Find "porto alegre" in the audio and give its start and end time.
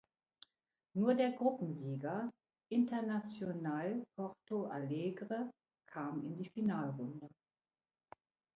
4.15-5.51